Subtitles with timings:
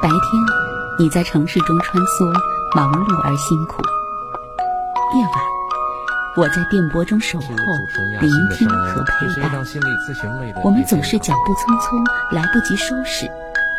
[0.00, 0.20] 白天，
[0.98, 2.32] 你在城市中穿梭，
[2.74, 3.82] 忙碌而辛苦；
[5.16, 5.32] 夜晚，
[6.36, 7.46] 我在电波中守候，
[8.20, 9.50] 聆听和陪伴。
[10.62, 13.26] 我们总是脚步匆匆，来不及收拾，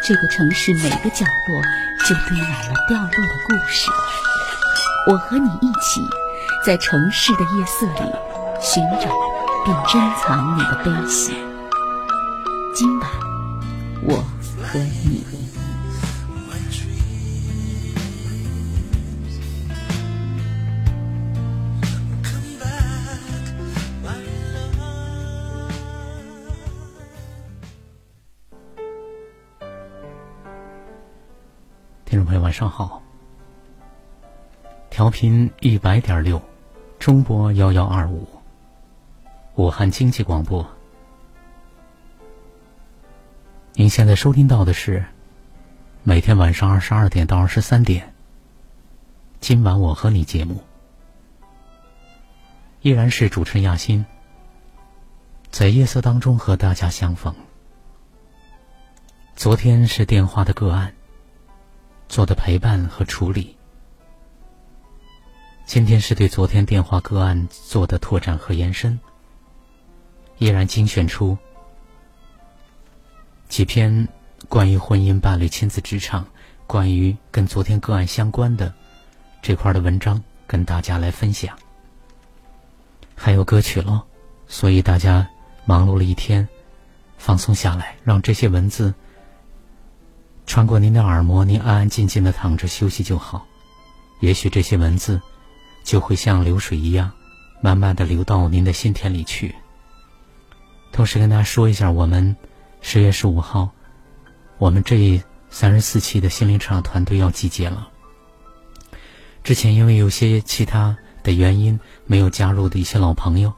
[0.04, 1.62] 这个城市每个角落
[2.08, 3.90] 就堆满了掉落的故事。
[5.08, 6.02] 我和你一起，
[6.66, 8.12] 在城市的夜色里
[8.60, 9.10] 寻找
[9.64, 11.34] 并珍藏你的悲喜。
[12.74, 13.10] 今晚，
[14.04, 14.16] 我
[14.62, 15.19] 和你。
[32.60, 33.02] 上好。
[34.90, 36.42] 调频一百点六，
[37.00, 38.28] 中波幺幺二五，
[39.56, 40.68] 武汉经济广播。
[43.76, 45.06] 您现在收听到的是
[46.04, 48.14] 每天晚上二十二点到二十三点，
[49.40, 50.62] 今晚我和你节目，
[52.82, 54.06] 依然是主持人亚欣，
[55.50, 57.34] 在夜色当中和大家相逢。
[59.38, 60.94] 昨天是电话的个案，
[62.10, 63.56] 做的陪伴和处理。
[65.66, 69.00] 今天是对昨天电话个案做的拓展和延伸，
[70.40, 71.38] 依然精选出
[73.48, 74.08] 几篇
[74.50, 76.26] 关于婚姻、伴侣、亲子、职场，
[76.66, 78.74] 关于跟昨天个案相关的
[79.44, 81.56] 这块的文章，跟大家来分享。
[83.16, 84.02] 还有歌曲喽，
[84.48, 85.30] 所以大家
[85.64, 86.48] 忙碌了一天，
[87.20, 88.92] 放松下来，让这些文字
[90.50, 93.46] 穿过您的耳膜，您安安静静的躺着休息就好。
[94.20, 95.22] 也许这些文字。
[95.82, 97.10] 就会像流水一样，
[97.62, 99.56] 慢慢的流到您的心田里去。
[100.92, 102.36] 同时跟大家说一下，我们
[102.82, 103.70] 十月十五号，
[104.60, 107.90] 我们这三十四期的心灵成长团队要集结了。
[109.42, 113.52] 之前因为有些其他的原因没有加入的一些老朋友，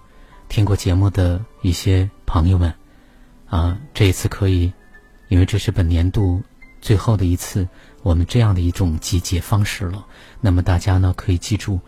[0.47, 2.73] 听过节目的一些朋友们，
[3.49, 4.71] 啊，这一次可以，
[5.27, 6.41] 因为这是本年度
[6.81, 7.67] 最后的一次
[8.03, 10.05] 我们这样的一种集结方式了。
[10.41, 11.79] 那么大家呢可以记住。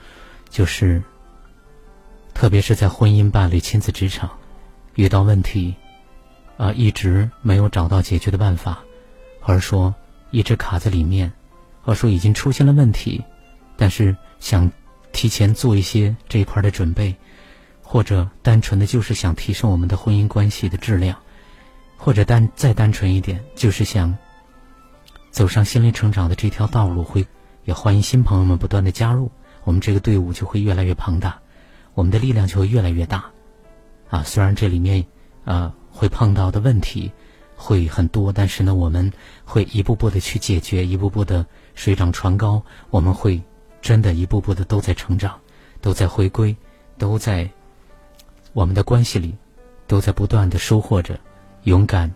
[0.49, 1.01] 就是，
[2.35, 4.29] 特别是在婚姻、伴侣、亲子、职场
[4.93, 5.73] 遇到问题，
[6.57, 8.77] 啊，一直没有找到解决的办法，
[9.41, 9.91] 或者说
[10.29, 11.33] 一直卡在里面，
[11.81, 13.23] 或者说已经出现了问题，
[13.75, 14.71] 但是想
[15.11, 17.15] 提前做一些这一块的准备，
[17.81, 21.17] 或者单纯的就是想提升我们的婚姻关系的质量，
[21.97, 24.15] 或者单再单纯一点，就是想
[25.33, 27.25] 走上心灵成长的这条道路，会
[27.65, 29.31] 也欢迎新朋友们不断的加入。
[29.63, 31.39] 我们这个队伍就会越来越庞大，
[31.95, 33.31] 我们的力量就会越来越大，
[34.11, 35.03] 啊，虽然这里面
[35.43, 37.11] 啊会碰到的问题
[37.55, 39.11] 会很多，但是呢，我们
[39.43, 41.43] 会一步步的去解决，一步步的
[41.73, 42.61] 水涨船高，
[42.91, 43.41] 我们会
[43.81, 45.39] 真的一步步的都在成长，
[45.81, 46.55] 都在回归，
[46.99, 47.49] 都在
[48.51, 49.35] 我们的关系里，
[49.87, 51.19] 都在不断的收获着
[51.63, 52.13] 勇敢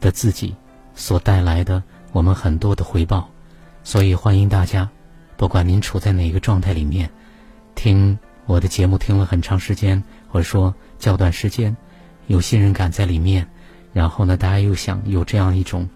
[0.00, 0.56] 的自己
[0.96, 1.80] 所带来的
[2.16, 3.28] 我们很多的回报，
[3.84, 4.88] 所以欢迎大家。
[5.36, 7.10] 不管您处在哪个状态里面，
[7.74, 11.76] 听我的节目听了很长时间，或者说较短时间，
[12.26, 13.46] 有信任感在里面，
[13.92, 15.86] 然后呢，大家又想有这样一种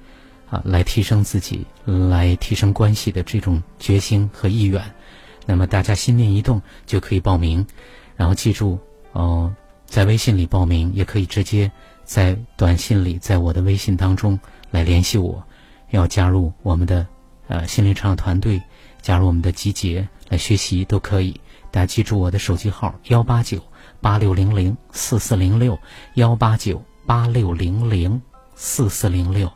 [0.50, 4.78] 啊来提升自己、来提升关系的这种决心和意愿，
[5.46, 7.66] 那么大家心念一动就可以报名，
[8.14, 8.78] 然后记住
[9.12, 9.50] 哦，
[9.86, 11.72] 在微信里报名，也可以直接
[12.04, 14.38] 在短信里，在我的微信当中
[14.70, 15.42] 来联系我，
[15.90, 17.06] 要加入我们的
[17.48, 18.60] 呃心灵成长团队。
[19.02, 21.40] 加入我们的集结来学习都可以，
[21.70, 23.58] 大家记住我的手机号幺八九
[24.02, 25.78] 八六零零四四零六
[26.16, 28.20] 幺八九八六零零
[28.54, 29.50] 四四零六，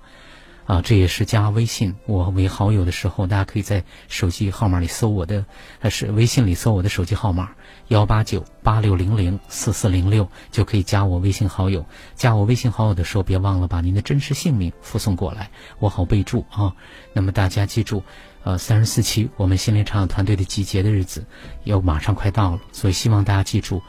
[0.65, 5.45] 啊，这也是加微信我为好友的时候，大家可以在手机号码里搜我的，
[5.79, 7.51] 还是微信里搜我的手机号码
[7.95, 11.87] 幺八九八六零零四四零六，就可以加我微信好友。
[12.17, 16.75] 加我微信好友的时候，别忘了把您的真实姓名附送过来，我好备注啊。
[17.13, 18.03] 那么大家记住。
[18.43, 21.25] 呃，三十四期我们心灵成长团队的集结的日子，
[21.63, 23.81] 又马上快到了，所以希望大家记住，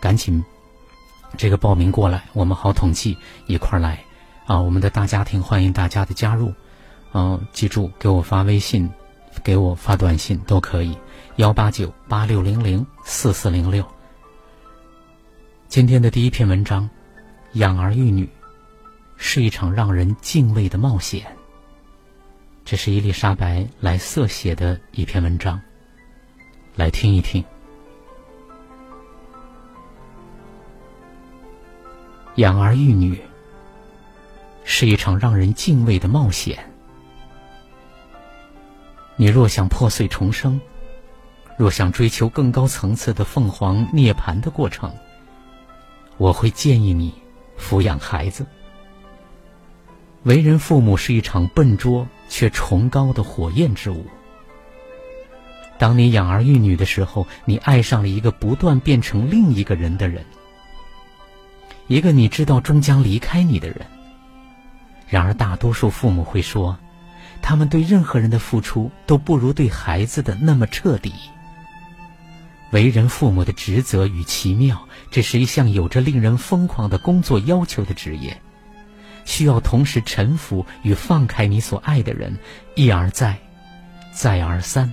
[0.00, 0.44] 赶紧
[1.36, 3.16] 这个报名过来，我们好统计
[3.48, 3.98] 一块儿来
[4.44, 4.60] 啊！
[4.60, 6.52] 我们的大家庭欢迎大家的加入，
[7.14, 8.88] 嗯，记住给我发微信，
[9.42, 10.96] 给我发短信都可以，
[11.36, 13.84] 幺八九八六零零四四零六。
[15.68, 16.88] 今天的第一篇文章，
[17.52, 18.26] 养儿育女
[19.18, 21.26] 是一场让人敬畏的冒险。
[22.64, 25.60] 这是伊丽莎白·莱瑟写的一篇文章，
[26.74, 27.44] 来听一听。
[32.36, 33.20] 养儿育女
[34.64, 36.58] 是一场让人敬畏的冒险。
[39.16, 40.58] 你若想破碎重生，
[41.56, 44.92] 若想追求更高层次的凤凰涅槃的过程，
[46.18, 47.14] 我会建议你
[47.58, 48.44] 抚养孩子。
[50.24, 54.04] 为人父母是一场笨拙却崇高的火焰之舞。
[55.78, 60.24] 当你养儿育女的时候，你爱上了一个不断变成另一个人的人，
[61.86, 63.86] 一个你知道终将离开你的人。
[65.08, 66.76] 然而，大多数父母会说，
[67.40, 71.12] 他们对任何人的付出都不如对孩子的那么彻底。
[72.72, 78.40] 为人父母的职责与奇妙，这是一项有着令人疯狂的工作要求的职业，
[79.24, 82.36] 需要同时臣服与放开你所爱的人，
[82.74, 83.38] 一而再，
[84.12, 84.92] 再而三。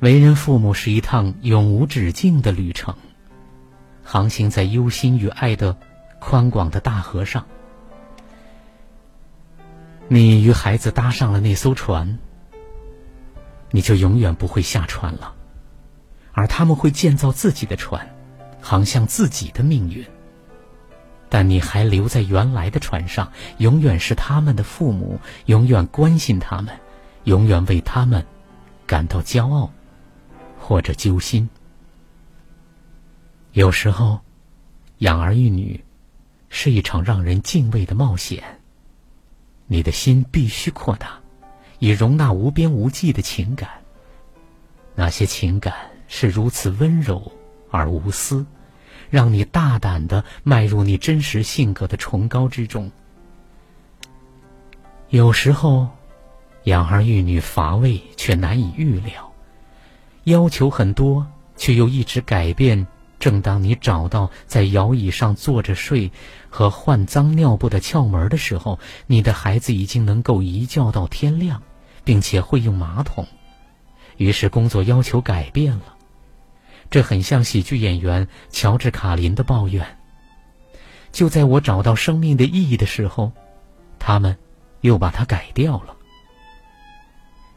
[0.00, 2.96] 为人父母是一趟永无止境的旅程，
[4.02, 5.76] 航行在忧心与爱的
[6.18, 7.46] 宽广的大河上。
[10.08, 12.18] 你与孩子搭上了那艘船，
[13.70, 15.34] 你就永远不会下船了，
[16.32, 18.14] 而他们会建造自己的船，
[18.60, 20.04] 航向自己的命运。
[21.28, 26.76] 但你还留在原来的船上，永远是他们的父母，永远关心他们，
[27.24, 28.26] 永远为他们
[28.84, 29.70] 感到骄傲
[30.58, 31.48] 或者揪心。
[33.52, 34.20] 有时候，
[34.98, 35.84] 养儿育女
[36.48, 38.42] 是一场让人敬畏的冒险。
[39.68, 41.19] 你的心必须扩大，
[41.80, 43.68] 以容纳无边无际的情感。
[44.94, 45.74] 那些情感
[46.06, 47.32] 是如此温柔
[47.70, 48.46] 而无私，
[49.08, 52.90] 让你大胆的迈入你真实性格的崇高之中。
[55.08, 55.88] 有时候，
[56.64, 59.32] 养儿育女乏味却难以预料，
[60.24, 61.26] 要求很多
[61.56, 62.86] 却又一直改变。
[63.18, 66.10] 正当你找到在摇椅上坐着睡
[66.48, 71.62] 和换脏尿布的窍门的时候，你的孩子已经能够一觉到天亮，
[72.10, 73.28] 并且会用马桶。
[74.16, 75.96] 于是工作要求改变了，
[76.90, 79.96] 这很像喜剧演员乔治·卡林的抱怨。
[81.12, 83.30] 就在我找到生命的意义的时候，
[84.00, 84.36] 他们
[84.80, 85.94] 又把它改掉了。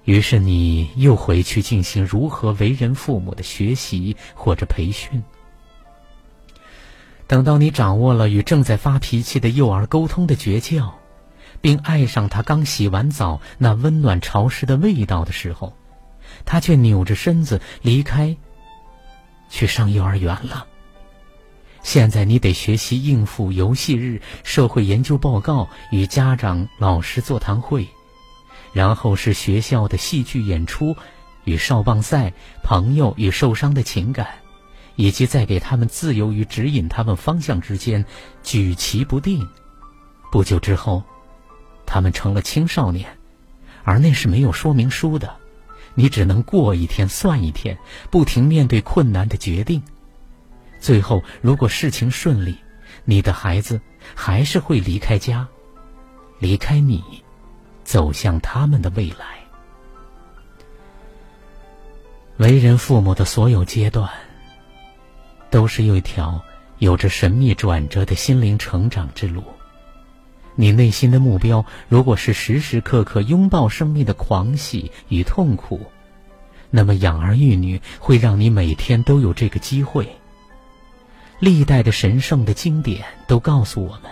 [0.04, 5.24] 于是你又回去进行如何为人父母的学习或者培训。
[7.26, 10.92] 等到你掌握了与正在发脾气的幼儿沟通的诀窍，
[11.64, 15.72] 并爱上他刚洗完澡那温暖潮湿的味道的时候，
[16.44, 18.36] 他却扭着身子离开，
[19.50, 20.68] 去上幼儿园了。
[21.82, 27.88] 现在你得学习应付游戏日、社会研究报告与家长、老师座谈会，
[28.74, 30.98] 然后是学校的戏剧演出
[31.46, 34.28] 与少棒赛、朋友与受伤的情感。
[34.96, 38.06] 以及在给他们自由与指引他们方向之间
[38.44, 39.50] 举棋不定。
[40.32, 41.04] 不久之后，
[41.86, 43.18] 他们成了青少年，
[43.84, 45.36] 而那是没有说明书的，
[45.96, 47.78] 你只能过一天算一天，
[48.10, 49.82] 不停面对困难的决定。
[50.80, 52.58] 最后，如果事情顺利，
[53.06, 53.80] 你的孩子
[54.16, 55.48] 还是会离开家，
[56.40, 57.04] 离开你，
[57.84, 59.26] 走向他们的未来。
[62.38, 64.10] 为人父母的所有阶段。
[65.54, 66.44] 都是有一条
[66.80, 69.44] 有着神秘转折的心灵成长之路。
[70.56, 75.82] 你内心的目标，如果是时时刻刻拥抱生命的狂喜与痛苦，
[76.70, 80.08] 那么养儿育女会让你每天都有这个机会。
[81.40, 84.12] 历代的神圣的经典都告诉我们，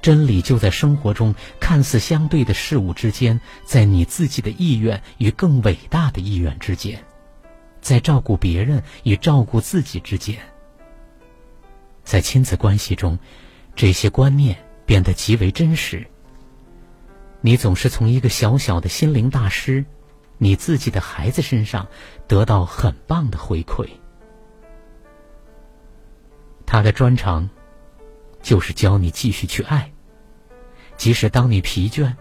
[0.00, 6.98] 真理就在生活中看似相对的事物之间，在你自己的意愿与更伟大的意愿之间。
[7.80, 10.36] 在照顾别人与照顾自己之间，
[12.04, 13.18] 在亲子关系中，
[13.76, 16.06] 这些观念变得极为真实。
[17.40, 19.84] 你总是从一个小小的心灵大师，
[20.38, 21.86] 你自己的孩子身上
[22.26, 23.88] 得到很棒的回馈。
[26.66, 27.48] 他的专长
[28.40, 29.92] 就是教你继续去爱，
[30.96, 32.14] 即使当你疲倦、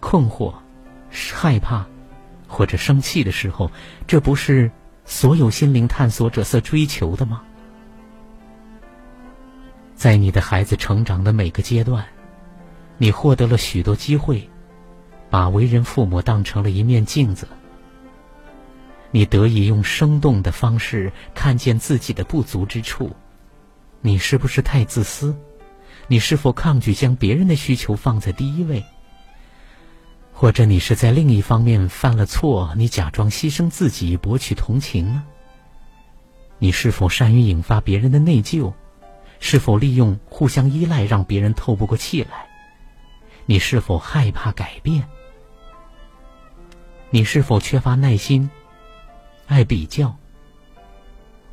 [0.00, 0.54] 困惑、
[1.10, 1.86] 害怕。
[2.54, 3.70] 或者生气的时候，
[4.06, 4.70] 这不是
[5.06, 7.42] 所有心灵探索者所追求的吗？
[10.02, 12.04] 在你的孩子成长的每个阶段，
[12.98, 14.50] 你获得了许多机会，
[15.30, 17.46] 把为人父母当成了一面镜子。
[19.12, 23.14] 你得以用生动的方式看见自己的不足之处。
[24.00, 25.36] 你是不是太自私？
[26.08, 28.84] 你是否抗拒将别人的需求放在第一位？
[30.32, 35.22] 或者你是在另一方面犯了错，你假装牺牲自己博取同情呢？
[36.58, 38.72] 你是否善于引发别人的内疚？
[39.44, 42.46] 是否利用互相依赖让别人透不过气来？
[43.44, 45.02] 你是否害怕改变？
[47.10, 48.48] 你是否缺乏耐心？
[49.48, 50.16] 爱比较？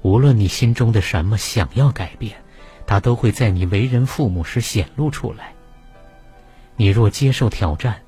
[0.04, 2.38] 无论你心中的什么想要改变，
[2.86, 5.54] 它都会在你为人父母时显露出来。
[6.76, 8.04] 你若接受挑战，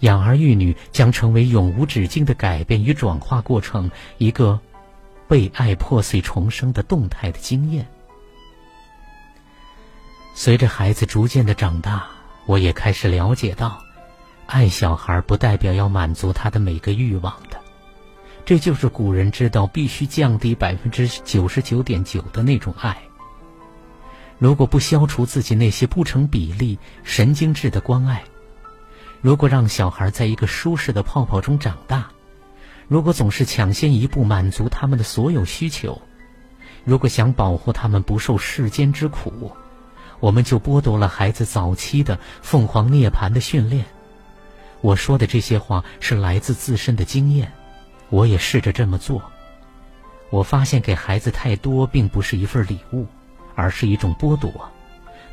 [0.00, 4.60] 养儿育女将成为永无止境的改变与转化过程，一个
[5.28, 7.86] 被爱破碎重生的动态的经验。
[10.36, 12.08] 随着孩子逐渐的长大，
[12.46, 13.80] 我也开始了解到，
[14.46, 17.60] 爱小孩不代表要满足他的每个欲望的。
[18.44, 22.98] 这就是古人知道必须降低百分之九十九点九的那种爱。
[24.38, 28.24] 如果不消除自己那些不成比例、神经质的关爱，
[29.22, 32.10] 如果让小孩在一个舒适的泡泡中长大，
[32.88, 36.02] 如果总是抢先一步满足他们的所有需求，
[36.82, 39.52] 如果想保护他们不受世间之苦，
[40.24, 43.84] 我们就剥夺了孩子早期的凤凰涅槃的训练。
[44.80, 47.52] 我说的这些话是来自自身的经验。
[48.08, 49.22] 我也试着这么做，
[50.30, 53.06] 我发现给孩子太多并不是一份礼物，
[53.54, 54.50] 而是一种剥夺，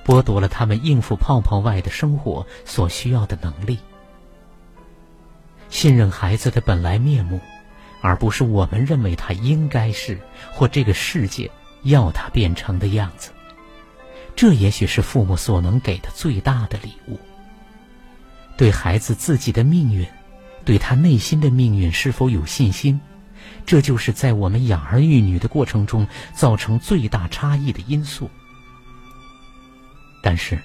[0.05, 3.79] 剥夺了他们应付泡泡外的生活所需要的能力。
[5.69, 7.39] 信任孩子的本来面目，
[8.01, 10.19] 而不是我们认为他应该是
[10.51, 11.49] 或这个世界
[11.83, 13.31] 要他变成的样子，
[14.35, 17.19] 这也许是父母所能给的最大的礼物。
[18.57, 20.05] 对孩子自己的命运。
[20.63, 23.01] 对他内心的命运是否有信心，
[23.65, 28.29] 这就是在我们养儿育女的过程中造成最大差异的因素。
[30.21, 30.61] 但是，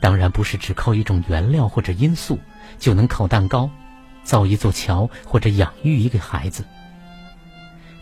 [0.00, 2.36] 当然不是只靠一种原料或者因素
[2.76, 3.70] 就能烤蛋糕、
[4.24, 6.64] 造一座桥或者养育一个孩子。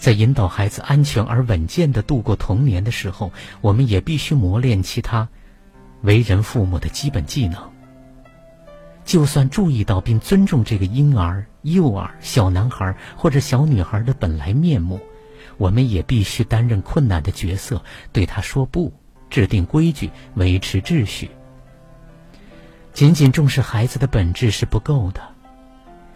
[0.01, 3.31] 在引导孩子安全而稳健的度过童年的时候，
[3.61, 5.29] 我们也必须磨练其他
[6.01, 7.71] 为人父母的基本技能。
[9.05, 14.99] 就算注意到并尊重这个婴儿、幼儿、小男孩或者小女孩的本来面目，
[15.59, 18.91] 我们也必须担任困难的角色，对他说不，
[19.29, 21.31] 制定规矩，维持秩序。
[22.95, 25.21] 仅仅重视孩子的本质是不够的，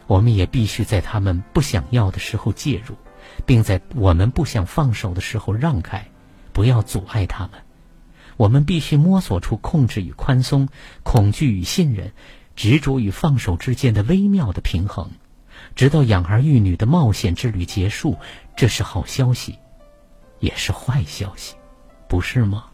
[0.06, 2.96] 我们也必须在他们不想要的时候介入，
[3.46, 6.08] 并在我们不想放手的时候让开，
[6.52, 7.62] 不要阻碍他们。
[8.36, 10.68] 我们必须摸索出控制与宽松、
[11.02, 12.12] 恐惧与信任。
[12.56, 15.10] 执着与放手之间的微妙的平衡，
[15.74, 18.16] 直到养儿育女的冒险之旅结束，
[18.56, 19.58] 这是好消息，
[20.38, 21.56] 也是坏消息，
[22.08, 22.66] 不是吗？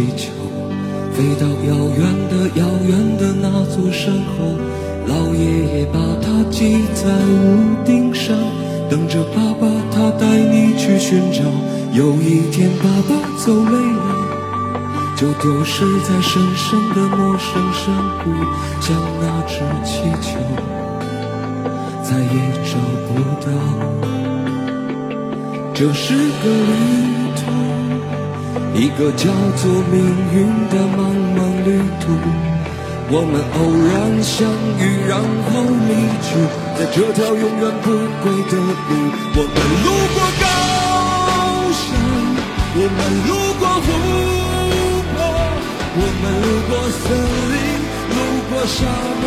[0.00, 0.32] 气球，
[1.12, 4.56] 飞到遥远的遥远的那座山后，
[5.06, 5.44] 老爷
[5.78, 8.34] 爷把它系在屋顶上，
[8.88, 11.42] 等着爸爸他带你去寻找。
[11.92, 14.16] 有一天爸爸走累了，
[15.16, 18.30] 就丢失在深深的陌生山谷，
[18.80, 20.38] 像那只气球，
[22.02, 23.10] 再也找不
[23.44, 23.48] 到。
[25.74, 27.19] 这是个离。
[28.74, 29.98] 一个叫做命
[30.32, 30.98] 运的茫
[31.36, 31.68] 茫旅
[32.00, 32.04] 途。
[33.12, 33.58] 我们偶
[33.90, 34.46] 然相
[34.78, 35.90] 遇，然后离
[36.22, 36.38] 去，
[36.78, 37.90] 在这条永远不
[38.22, 38.90] 归的路。
[39.34, 40.46] 我们路过高
[41.74, 41.82] 山，
[42.78, 43.88] 我们路过湖
[45.10, 45.18] 泊。
[45.92, 46.72] 我们路过
[47.02, 47.04] 森
[47.50, 47.58] 林，
[48.14, 48.16] 路
[48.48, 48.78] 过沙
[49.20, 49.26] 漠，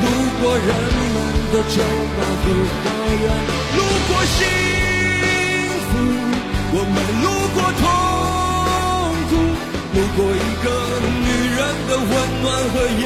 [0.00, 0.06] 路
[0.40, 1.16] 过人们
[1.50, 1.74] 的筹
[2.14, 2.46] 码和
[2.78, 3.26] 花园，
[3.74, 4.38] 路过幸
[5.90, 5.92] 福，
[6.70, 7.26] 我们路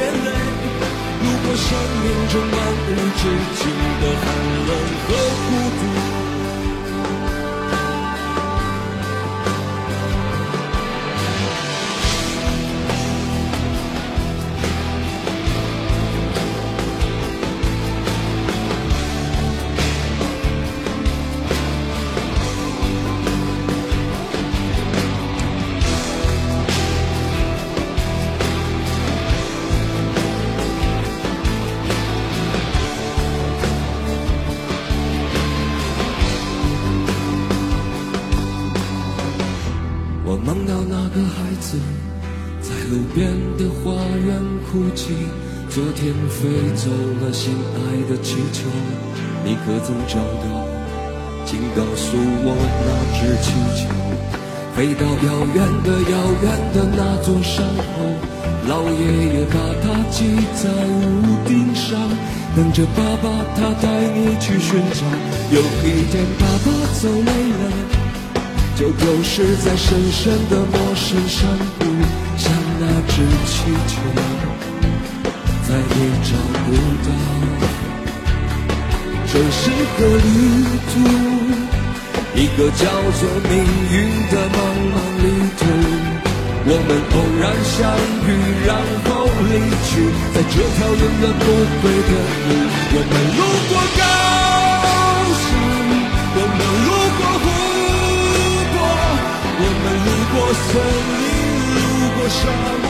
[0.01, 0.29] 眼泪，
[1.21, 1.67] 路过生
[2.01, 3.21] 命中漫无止
[3.55, 3.61] 境
[4.01, 4.25] 的寒
[4.67, 5.00] 冷。
[46.41, 46.89] 飞走
[47.21, 47.77] 了心爱
[48.09, 48.65] 的气球，
[49.45, 50.65] 你可曾找到？
[51.45, 53.85] 请告诉我那只气球，
[54.73, 57.61] 飞到遥远的遥远的那座山
[57.93, 58.09] 后，
[58.67, 61.93] 老爷爷把它系在屋顶上，
[62.55, 63.85] 等着爸爸他带
[64.17, 65.05] 你去寻找。
[65.53, 67.31] 有一天爸爸走累
[67.61, 67.63] 了，
[68.75, 71.45] 就丢失在深深的陌生山
[71.77, 71.85] 谷，
[72.35, 74.01] 像那只气球，
[75.71, 75.83] 再也
[76.27, 76.35] 找
[76.65, 76.67] 不
[77.07, 77.07] 到。
[79.31, 80.27] 这是个旅
[80.91, 80.93] 途，
[82.35, 83.55] 一个叫做命
[83.89, 83.95] 运
[84.27, 84.59] 的茫
[84.91, 85.25] 茫旅
[85.57, 85.63] 途。
[86.63, 87.79] 我们偶然相
[88.27, 88.29] 遇，
[88.67, 88.69] 然
[89.07, 89.09] 后
[89.47, 89.55] 离
[89.87, 89.89] 去，
[90.35, 91.43] 在这条永远不
[91.79, 92.11] 归的
[92.47, 92.51] 路。
[92.91, 93.39] 我们路
[93.71, 94.03] 过高
[95.39, 95.41] 山，
[96.35, 97.45] 我们路过湖
[98.73, 98.75] 泊，
[99.55, 100.35] 我们路过
[100.67, 100.69] 森
[101.15, 101.23] 林，
[101.79, 101.79] 路
[102.17, 102.43] 过沙
[102.83, 102.85] 漠，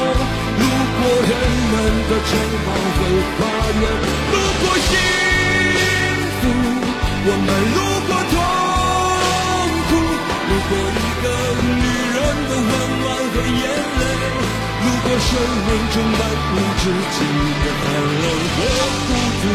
[0.60, 0.64] 路
[0.98, 1.32] 过人
[1.72, 1.74] 们
[2.10, 2.30] 的城
[2.66, 2.68] 堡
[2.98, 3.00] 和
[3.38, 3.40] 花
[3.80, 3.84] 园，
[4.32, 4.92] 路过心。
[7.24, 7.78] 我们路
[8.08, 8.36] 过痛
[9.88, 9.92] 苦，
[10.50, 11.26] 路过一个
[11.62, 11.70] 女
[12.16, 13.64] 人的温暖和眼
[14.00, 14.04] 泪，
[14.82, 16.20] 如果生命中漫
[16.52, 17.18] 无止境
[17.62, 17.84] 的寒
[18.22, 18.26] 冷
[18.58, 18.60] 和
[19.08, 19.10] 孤
[19.42, 19.46] 独。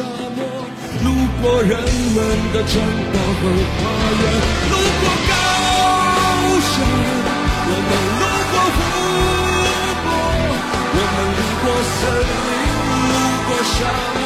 [0.00, 0.40] 沙漠，
[1.04, 1.06] 路
[1.42, 2.18] 过人们
[2.54, 2.72] 的城
[3.12, 3.42] 堡和
[3.76, 3.80] 花
[4.20, 4.24] 园，
[4.70, 5.32] 路过高
[6.72, 6.74] 山，
[7.68, 8.78] 我们路过湖
[10.00, 10.08] 泊，
[10.96, 12.00] 我们路过森
[12.48, 12.52] 林，
[13.12, 13.76] 路过沙
[14.16, 14.24] 漠，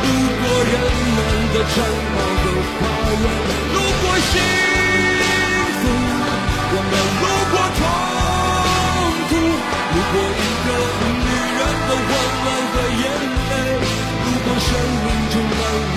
[0.00, 0.06] 路
[0.40, 0.42] 过
[0.72, 0.74] 人
[1.16, 1.18] 们
[1.52, 1.76] 的城
[2.16, 2.44] 堡和
[2.80, 2.82] 花
[3.20, 3.24] 园，
[3.74, 4.04] 路过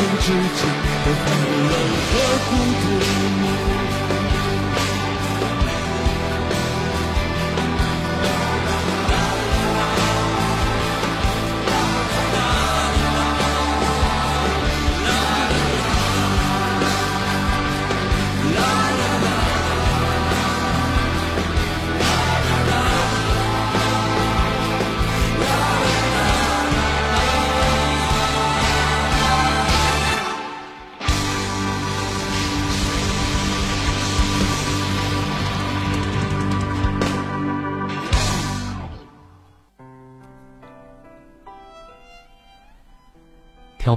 [0.04, 0.68] 中漫无止境
[1.06, 1.26] 的寒
[1.60, 1.74] 冷
[2.10, 2.13] 和
[2.50, 2.52] 孤
[3.78, 3.83] 独。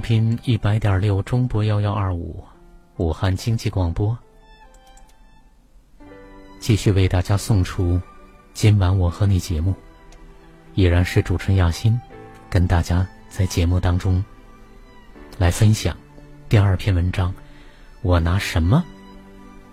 [0.07, 2.41] 频一百点六中波幺幺二五，
[2.95, 4.17] 武汉经济广播，
[6.61, 8.01] 继续为大家送出
[8.53, 9.75] 今晚我和你节目，
[10.75, 11.99] 依然是主持人亚欣，
[12.49, 14.23] 跟大家在节目当中
[15.37, 15.93] 来分享
[16.47, 17.35] 第二篇文章。
[18.01, 18.81] 我拿什么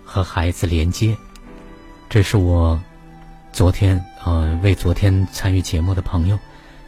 [0.03, 1.15] 和孩子连接？
[2.09, 2.77] 这是我
[3.53, 6.37] 昨天呃为昨天参与节目的朋友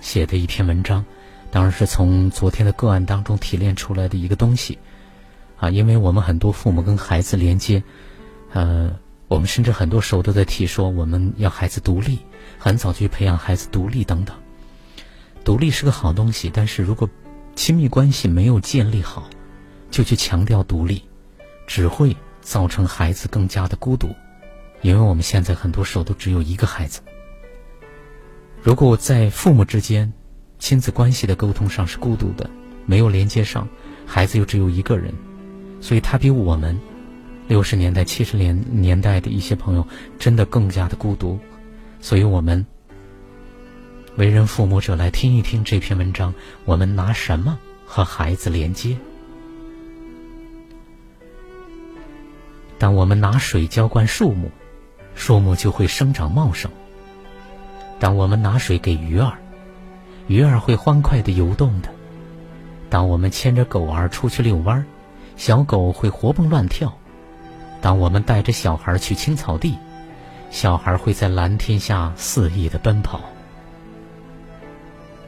[0.01, 1.01] 写的一篇文章。
[1.49, 4.77] 当然是从昨天的个案当中提炼出来的一个东西，
[5.57, 7.81] 啊，因为我们很多父母跟孩子连接，
[8.51, 8.91] 呃，
[9.27, 12.19] 我们甚至很多时候都在提说我们要孩子独立，
[12.57, 14.35] 很早去培养孩子独立等等。
[15.43, 17.09] 独立是个好东西，但是如果
[17.55, 19.29] 亲密关系没有建立好，
[19.89, 21.01] 就去强调独立，
[21.65, 24.13] 只会造成孩子更加的孤独，
[24.81, 26.99] 因为我们现在很多时候都只有一个孩子。
[28.61, 30.11] 如果在父母之间，
[30.59, 32.49] 亲子关系的沟通上是孤独的，
[32.85, 33.67] 没有连接上，
[34.05, 35.13] 孩子又只有一个人，
[35.79, 36.77] 所以他比我们
[37.47, 41.39] 六十年代、七十年年代的一些朋友真的更加的孤独。
[42.01, 42.65] 所以我们
[44.17, 46.33] 为人父母者来听一听这篇文章：
[46.65, 48.97] 我们拿什么和孩子连接？
[52.79, 54.51] 当我们拿水浇灌树木，
[55.15, 56.69] 树木就会生长茂盛；
[57.99, 59.37] 当我们拿水给鱼儿，
[60.27, 61.89] 鱼儿会欢快地游动的。
[62.89, 64.85] 当我们牵着狗儿出去遛弯，
[65.35, 66.97] 小狗会活蹦乱跳。
[67.81, 69.77] 当我们带着小孩去青草地，
[70.49, 73.21] 小孩会在蓝天下肆意地奔跑。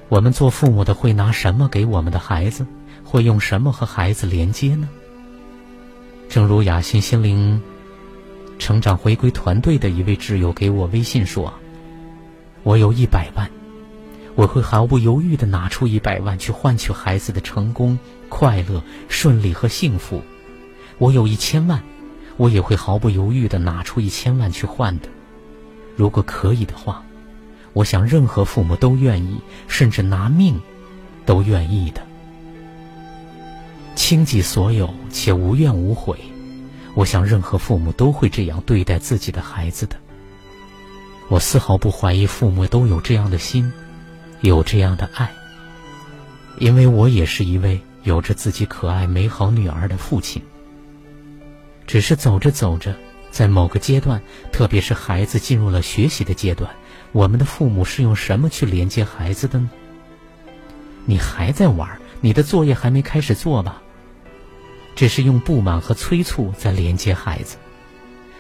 [0.08, 2.66] 我们做父母的会拿什么给我们的孩子？
[3.04, 4.88] 会用什么和孩子连接呢？
[6.28, 7.62] 正如雅欣心灵
[8.60, 11.52] 成长回归团队的一位挚友给我微信说
[12.64, 13.50] ：“我有一百万，
[14.40, 18.00] 我会毫不犹豫的拿出一百万去换取孩子的成功、
[18.30, 20.22] 快乐、顺利和幸福。
[20.98, 21.84] 我有一千万，
[22.38, 25.10] 我也会毫不犹豫的拿出一千万去换的。
[25.98, 27.04] 如果可以的话，
[27.74, 30.62] 我想任何父母都愿意，甚至拿命
[31.26, 32.02] 都愿意的。”
[33.94, 36.18] 倾尽所有且无怨无悔，
[36.94, 39.98] 我想任何父母都会这样对待自己的孩子的。
[41.28, 43.74] 我丝毫不怀疑父母都有这样的心，
[44.42, 45.32] 有这样的爱，
[46.58, 50.42] 因为我也是一位有着自己可爱美好女儿的父亲。
[51.86, 52.96] 只是走着走着，
[53.32, 54.22] 在某个阶段，
[54.52, 56.72] 特别是孩子进入了学习的阶段，
[57.12, 59.70] 我们的父母是用什么去连接孩子的呢？
[61.06, 63.82] 你还在玩，你的作业还没开始做吧？
[64.96, 67.58] 只是用不满和催促在连接孩子，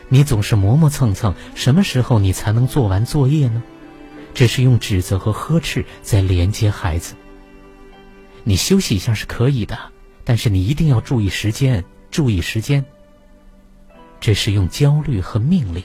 [0.07, 3.63] 你总是磨磨蹭蹭，什么时候你才能做完作业呢？
[4.33, 7.15] 只是用指责和呵斥在连接孩子。
[8.43, 9.77] 你休息一下是可以的，
[10.23, 12.83] 但是你一定要注意时间，注意时间。
[14.19, 15.83] 这是用焦虑和命令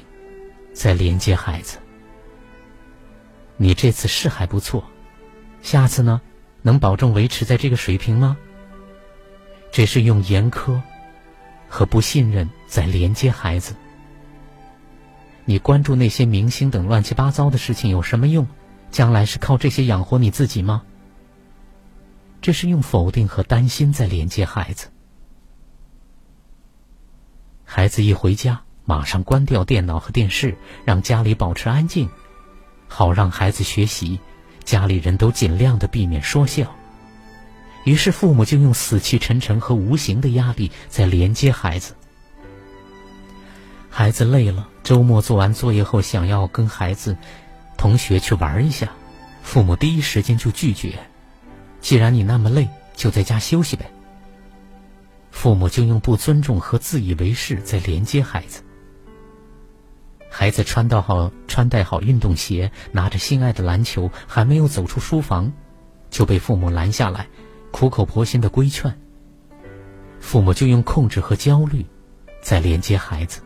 [0.73, 1.79] 在连接孩子。
[3.57, 4.85] 你这次是还不错，
[5.63, 6.21] 下次呢，
[6.63, 8.37] 能保证维持在这个水平吗？
[9.71, 10.81] 这是用严苛
[11.69, 13.75] 和不信任在连接孩子。
[15.45, 18.47] 你关注那些明星等乱七八糟的事情有什么用？
[18.91, 20.83] 将来是靠这些养活你自己吗？
[22.41, 24.89] 这是用否定和担心在连接孩子。
[27.65, 32.09] 孩子一回家，马上关掉电脑和电视，让家里保持安静，
[32.87, 34.19] 好让孩子学习。
[34.63, 36.75] 家里人都尽量的避免说笑。
[37.85, 41.95] 于是，父母就用死气沉沉和无形的压力在连接孩子。
[43.97, 47.17] 孩子累了，周末做完作业后，想要跟孩子、
[47.77, 48.89] 同学去玩一下，
[49.41, 50.99] 父母第一时间就拒绝。
[51.81, 53.89] 既然你那么累，就在家休息呗。
[55.31, 58.65] 父母就用不尊重和自以为是在连接孩子。
[60.29, 65.53] 孩子穿到好、穿戴好运动鞋，拿着心爱的篮球，还没有走出书房，
[66.11, 67.29] 就被父母拦下来。
[67.71, 68.93] 苦口婆心的规劝，
[70.19, 71.87] 父母就用控制和焦虑，
[72.43, 73.41] 在连接孩子。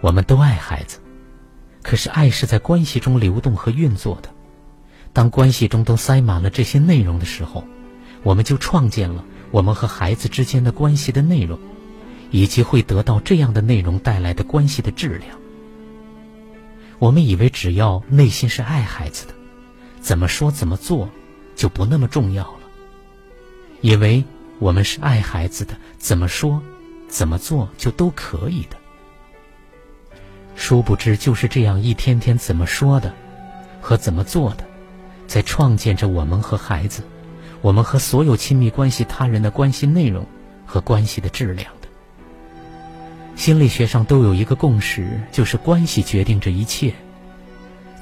[0.00, 0.98] 我们都爱孩子，
[1.82, 4.28] 可是爱是在关系中流动和运作的。
[5.12, 7.64] 当关系中都塞满了这些内容的时候，
[8.22, 11.58] 我们就创建了我们和孩子之间的关系的内容，
[12.30, 15.38] 以及会得到这样的内容带来的关系的质量。
[16.98, 19.34] 我们以为只要内心是爱孩子的，
[20.00, 21.08] 怎么说怎么做。
[21.58, 22.60] 就不那么重要了，
[23.80, 24.22] 以为
[24.60, 26.62] 我们是爱孩子的，怎么说、
[27.08, 28.76] 怎么做就都可以的。
[30.68, 33.10] 殊不知，就是这样一天天怎么说的
[33.80, 34.64] 和怎么做的，
[35.26, 37.02] 在创建着我们和孩子、
[37.62, 40.26] 我们和所有亲密关系他人的关系内容
[40.66, 41.88] 和关系的质量的。
[43.34, 46.92] 心理学上都有一个共识，就是关系决定着一切。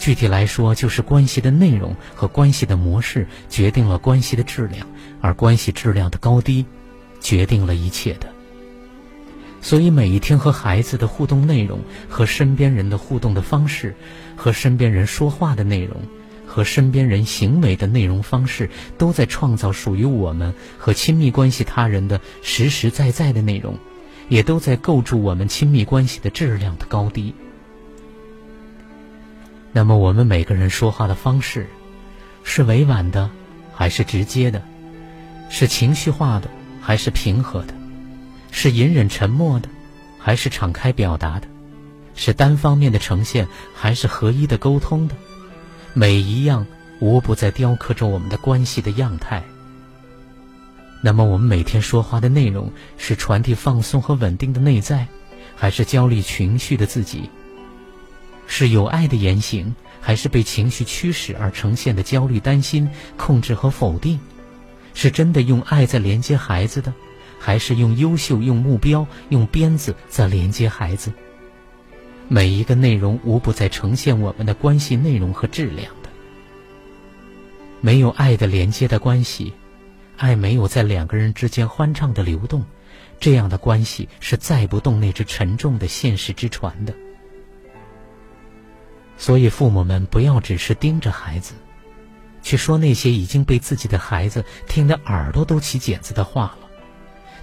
[0.01, 4.85] 具体来说，就是关系的内容和关系的模式决定了关系的质量，
[5.21, 6.67] 而关系质量的高低，
[7.21, 8.27] 决定了一切的。
[9.67, 13.97] 所以，每一天和孩子的互动内容、和身边人的互动的方式、
[14.37, 15.97] 和身边人说话的内容、
[16.47, 23.77] 和身边人行为的内容方式，都在创造属于我们和亲密关系他人的实实在在的内容，
[24.29, 27.35] 也都在构筑我们亲密关系的质量的高低。
[29.73, 31.67] 那么，我们每个人说话的方式，
[32.45, 33.29] 是委婉的，
[33.75, 34.63] 还是直接的？
[35.51, 36.49] 是情绪化的，
[36.81, 37.75] 还是平和的？
[38.59, 39.69] 是隐忍沉默的，
[40.19, 41.47] 还是敞开表达的？
[42.15, 45.15] 是单方面的呈现，还是合一的沟通的？
[45.93, 46.67] 每一样
[46.99, 49.45] 无不在雕刻着我们的关系的样态。
[51.03, 55.07] 那么，我们每天说话的内容，是传递放松和稳定的内在，
[55.55, 57.29] 还是焦虑情绪的自己？
[58.47, 62.89] 是有爱的言行，还是被情绪驱使而呈现的焦虑、担心、
[63.19, 64.19] 控制和否定？
[64.95, 66.91] 是真的用爱在连接孩子的，
[67.47, 71.13] 还是用优秀、用目标、用鞭子在连接孩子？
[72.27, 76.09] 每一个内容无不在呈现我们的关系内容和质量的。
[77.81, 79.53] 没有爱的连接的关系，
[80.17, 82.65] 爱没有在两个人之间欢畅的流动，
[83.21, 86.93] 这样的关系是载不动那只沉重的现实之船的。
[89.17, 91.55] 所以，父母们不要只是盯着孩子，
[92.43, 96.66] 去说那些已经被自己的孩子听得耳朵都起茧子的话了。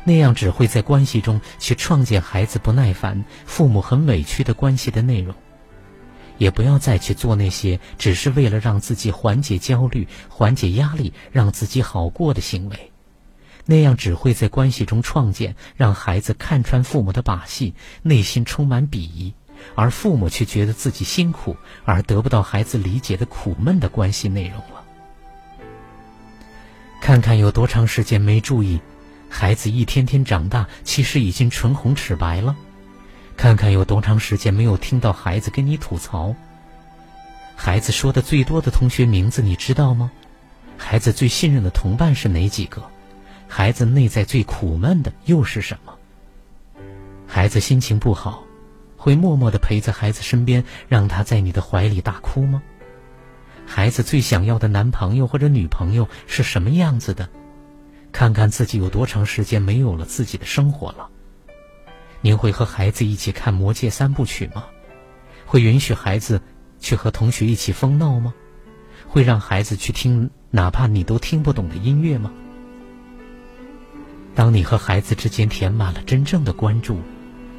[0.04, 5.34] 那样只会在关系中去创建孩子不耐烦、父母很委屈的关系的内容。
[6.40, 12.92] 也不要再去做那些只是为了让自己缓解焦虑、缓解压力、让自己好过的行为，
[13.66, 19.34] 那样只会在关系中创建让孩子看穿父母的把戏，内心充满鄙夷，
[19.76, 24.84] 而父母却觉得自己辛苦而得不到孩子理解的苦闷的关系内容了。
[27.00, 28.82] 看看有多长时间没注意，
[29.36, 32.56] 孩子一天天长大，其实已经唇红齿白了。
[33.36, 36.36] 看看有多长时间没有听到孩子跟你吐槽。
[37.56, 40.12] 孩子说的最多的同学名字你知道吗？
[40.78, 42.84] 孩子最信任的同伴是哪几个？
[43.48, 45.96] 孩子内在最苦闷的又是什么？
[47.28, 48.44] 孩子心情不好，
[48.98, 52.62] 会默默的陪在孩子身边，让他在你的怀里大哭吗？
[53.66, 57.28] 孩子最想要的男朋友或者女朋友是什么样子的？
[58.14, 61.10] 看看自己有多长时间没有了自己的生活了。
[62.22, 64.64] 您会和孩子一起看《魔戒》三部曲吗？
[65.46, 66.40] 会允许孩子
[66.80, 68.34] 去和同学一起疯闹吗？
[69.08, 72.32] 会让孩子去听哪怕你都听不懂的音乐吗？
[74.36, 77.00] 当你和孩子之间填满了真正的关注，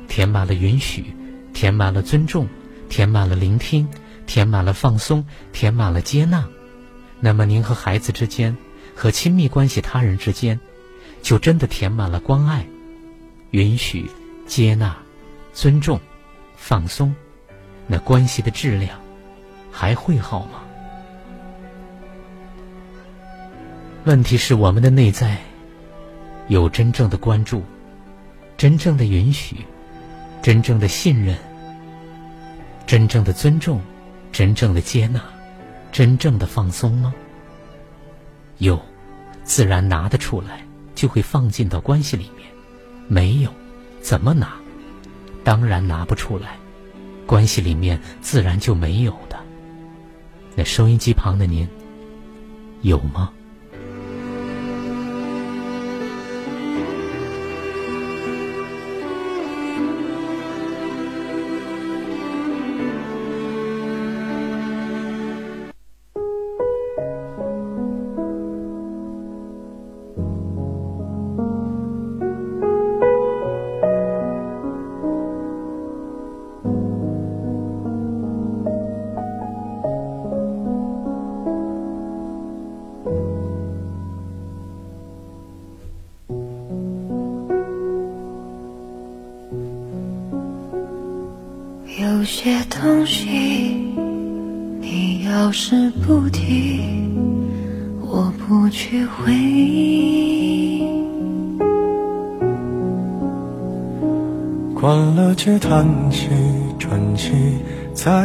[0.08, 1.14] 填满了允许，
[1.52, 2.48] 填满了尊重，
[2.88, 3.86] 填满了聆听，
[4.26, 6.48] 填满了放松，填满了接纳，
[7.20, 8.56] 那么您和孩子之间，
[8.94, 10.58] 和亲密关系他人之间，
[11.22, 12.66] 就真的填满了关爱、
[13.50, 14.10] 允许。
[14.46, 14.94] 接纳、
[15.54, 15.98] 尊重、
[16.54, 17.14] 放松，
[17.86, 19.00] 那关系的质量
[19.72, 20.60] 还会好吗？
[24.04, 25.38] 问题是我们的内在
[26.48, 27.62] 有真正的关注、
[28.58, 29.56] 真正的允许、
[30.42, 31.38] 真正的信任、
[32.86, 33.80] 真正的尊重、
[34.30, 35.24] 真正的接纳、
[35.90, 37.14] 真正的放松吗？
[38.58, 38.80] 有，
[39.42, 40.64] 自然拿得出来，
[40.94, 42.46] 就会放进到关系里面；
[43.08, 43.50] 没有。
[44.00, 44.54] 怎么拿？
[45.42, 46.56] 当然拿不出来，
[47.26, 49.38] 关系里面自然就没有的。
[50.54, 51.66] 那收音机旁的您，
[52.82, 53.32] 有吗？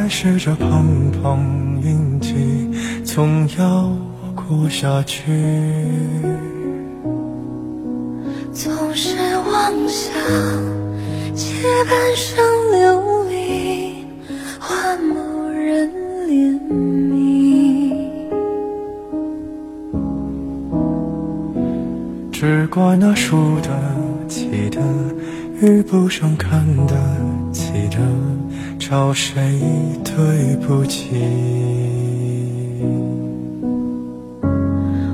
[0.09, 2.33] 试着碰碰运气，
[3.05, 3.95] 总要
[4.35, 5.23] 过下去。
[8.51, 10.11] 总是妄想
[11.35, 14.03] 借半生流离
[14.59, 15.15] 换某
[15.51, 15.87] 人
[16.27, 16.59] 怜
[17.11, 17.93] 悯，
[22.31, 23.69] 只怪那输得
[24.27, 24.81] 起的。
[25.61, 26.95] 遇不上看得
[27.51, 27.97] 起的，
[28.79, 29.59] 找谁
[30.03, 31.09] 对不起？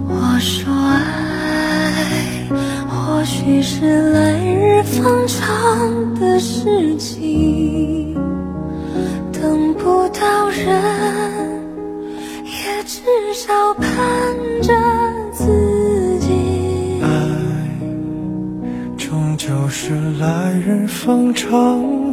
[0.07, 2.47] 我说爱，
[2.87, 8.13] 或许是来日方长的事情，
[9.33, 10.81] 等不到人，
[12.45, 13.01] 也至
[13.33, 13.83] 少盼
[14.61, 14.73] 着
[15.33, 15.43] 自。
[16.19, 16.29] 己。
[17.01, 17.07] 爱，
[18.95, 22.04] 终究是来日方长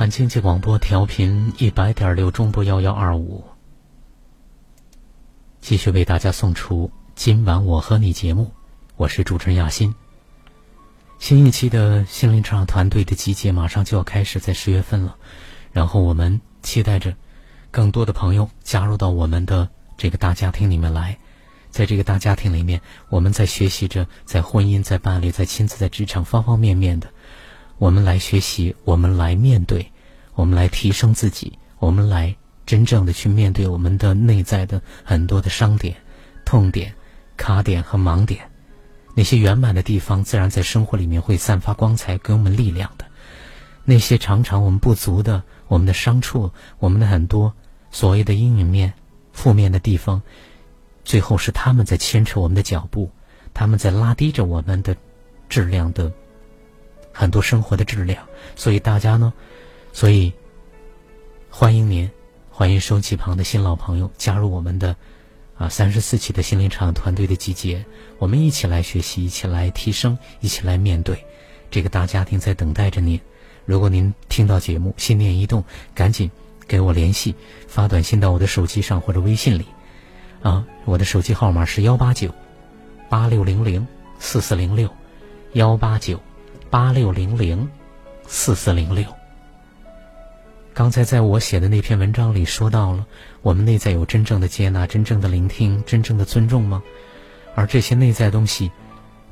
[0.00, 3.44] 汉经济广播调频一百点六中波幺幺二五，
[5.60, 8.50] 继续为大家送出今晚我和你节目，
[8.96, 9.94] 我是主持人亚欣。
[11.18, 15.18] 新一期的心灵成长团队的集结马上就要开始，在十月份了，
[15.70, 17.14] 然后我们期待着
[17.70, 21.18] 更多的朋友加入到我们的这个大家庭里面来，
[21.68, 27.10] 在这个大家庭里面，我们在学习着，在婚姻、在伴侣、在亲子、在职场方方面面的。
[27.76, 29.89] 我们来学习，我们来面对，
[30.40, 35.94] 我们来提升自己，我们来真正的去面对我们的内在的很多的伤点、
[36.46, 36.94] 痛点、
[37.36, 38.50] 卡点和盲点。
[39.14, 43.04] 那些圆满的地方，自然在生活里面会散发光彩，给我们力量的。
[43.84, 47.52] 那些常常我们不足的、我们的伤处、我们的很多
[47.90, 48.94] 所谓的阴影面、
[49.34, 50.22] 负面的地方，
[51.04, 53.10] 最后是他们在牵扯我们的脚步，
[53.52, 54.96] 他们在拉低着我们的
[55.50, 56.10] 质量的。
[57.12, 58.24] 很多生活的质量，
[58.54, 59.32] 所以大家呢，
[59.92, 60.32] 所以
[61.50, 62.10] 欢迎您，
[62.50, 64.96] 欢迎收机旁的新老朋友加入我们的
[65.56, 67.84] 啊三十四期的心灵场团队的集结，
[68.18, 71.24] 我们一起来学习，一起来提升，一起来面对
[71.70, 73.20] 这个大家庭在等待着您。
[73.66, 76.30] 如果您听到节目，心念一动，赶紧
[76.66, 77.34] 给我联系，
[77.68, 79.66] 发短信到我的手机上或者微信里
[80.42, 82.34] 啊，我的手机号码是幺八九
[83.08, 83.86] 八六零零
[84.18, 84.88] 四四零六
[85.52, 86.20] 幺八九。
[86.70, 87.68] 八六零零
[88.28, 89.19] 四四零六。
[90.80, 93.06] 刚才在我写的那篇文章里说到了，
[93.42, 96.82] 我们内在有真正的接纳、真正的聆听、真正的尊重吗？
[97.54, 98.70] 而这些内在东西，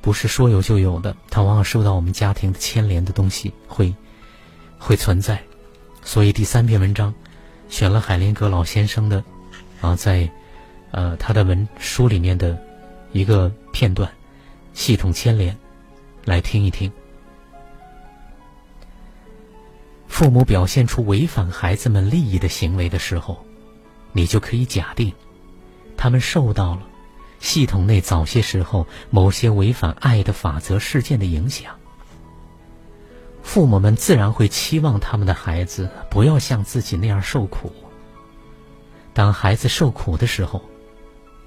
[0.02, 3.94] 不是说有就有的，它往往受到我们家庭的牵连的东西会
[4.78, 5.42] 会存在。
[6.02, 7.14] 所以第三篇文章
[7.70, 9.24] 选了海林格老先生的
[9.80, 10.30] 啊，在
[10.90, 12.62] 呃他的文书里面的
[13.12, 14.06] 一个片段，
[14.74, 15.56] 系统牵连，
[16.26, 16.92] 来听一听。
[20.08, 23.44] 父母表现出违反孩子们利益的行为的时候，
[24.12, 25.12] 你就可以假定，
[25.96, 26.82] 他们受到了
[27.38, 31.74] 系统内早些时候某些违反爱的法则事件的影响。
[33.42, 37.72] 父母们自然会期望他们的孩子不要像自己那样受苦。
[39.14, 40.62] 当孩子受苦的时候，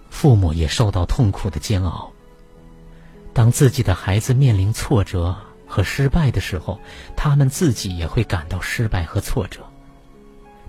[0.09, 2.11] 父母也受到痛苦的煎熬。
[3.33, 5.35] 当自己的孩子面临挫折，
[5.71, 6.81] 和失败的时候，
[7.15, 9.61] 他们自己也会感到失败和挫折。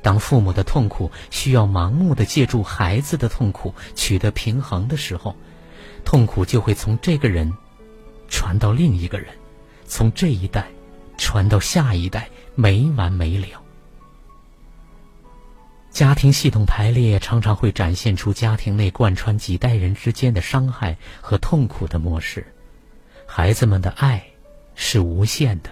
[0.00, 5.34] 当父母的痛苦需要盲目的借助孩子的痛苦取得平衡的时候，
[6.04, 7.52] 痛苦就会从这个人
[8.28, 9.34] 传到另一个人，
[9.84, 10.68] 从这一代
[11.18, 13.60] 传到下一代，没完没了。
[15.90, 22.46] 家庭系统排列常常会展现出家庭内贯穿几代人之间的伤害和痛苦的模式，
[23.26, 24.31] 孩子们的爱。
[24.84, 25.70] 是无限的，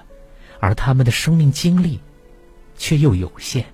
[0.60, 1.98] 而他们的生命经历
[2.78, 3.66] 却又有限。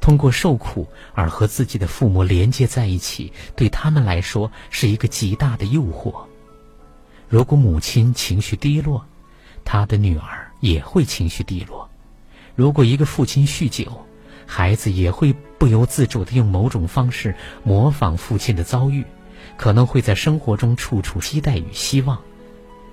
[0.00, 6.24] 通过受苦而和自己的父母连接在一起，对他们来说是一个极大的诱惑。
[7.28, 9.04] 如果母亲情绪低落，
[9.62, 11.86] 他的女儿也会情绪低落；
[12.56, 14.06] 如果一个父亲酗酒，
[14.46, 19.04] 孩子也会不由自主的用某种方式模仿父亲的遭遇，
[19.58, 22.18] 可能会在生活中处处期待与希望。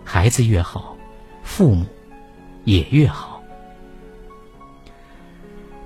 [0.03, 0.96] 孩子越好。
[1.47, 1.85] 父母
[2.65, 3.41] 也越好，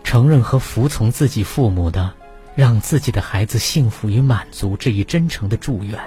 [0.03, 2.13] 承认和服从自己父母的，
[2.55, 5.97] 让自己的孩子幸福与满足这一真诚的祝愿，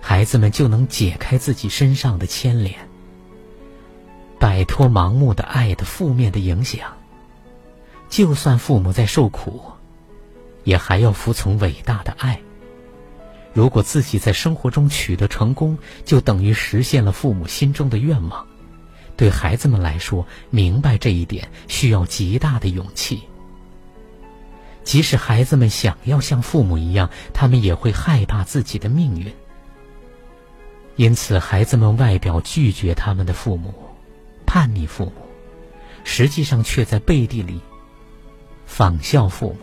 [0.00, 2.74] 孩子们就能解开自己身上的牵连，
[4.38, 6.96] 摆脱盲目的爱的负面的影响。
[8.08, 9.60] 就算父母在受苦，
[10.64, 12.40] 也还要服从伟大的爱。
[13.52, 18.46] 如果自己在生活中取得成功，就等于实现了父母心中的愿望。
[19.22, 23.22] 对孩子们来说，明白这一点需要极大的勇气。
[24.82, 29.32] 即使孩子们想要像父母一样，他们也会害怕自己的命运。
[30.96, 33.72] 因此，孩子们外表拒绝他们的父母，
[34.44, 35.12] 叛逆父母，
[36.02, 37.60] 实际上却在背地里
[38.66, 39.58] 仿效父母。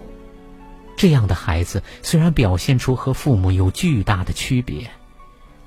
[0.96, 4.90] 这样的孩子虽然表现出和父母有巨大的区别，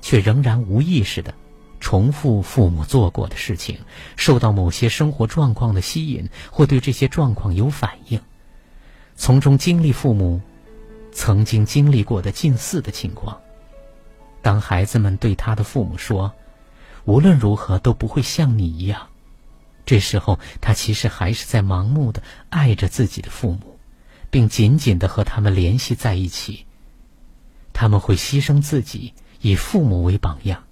[0.01, 1.35] 却仍然无意识的
[1.83, 3.77] 重复父母做过的事情，
[4.15, 8.21] 受到某些生活状况的吸引，或对这些状况有反应。
[9.17, 10.39] 从中经历父母
[11.11, 13.41] 曾经经历过的近似的情况。
[14.41, 16.33] 当孩子们对他的父母说
[17.03, 19.09] ：“无论如何都不会像你一样。”
[19.85, 23.77] 这时候，他其实还是在盲目的爱着自己的父母，
[24.31, 26.65] 并紧紧的和他们联系在一起。
[27.73, 30.63] 他们会牺牲自己，以父母为榜样，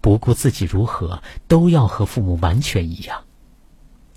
[0.00, 3.22] 不顾自己如何，都要和父母完全一样。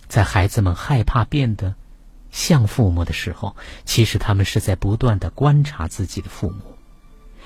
[0.07, 1.75] 在孩子们害怕变得……
[2.31, 3.55] 像父母的时候，
[3.85, 6.61] 其实他们是在不断的观察自己的父母，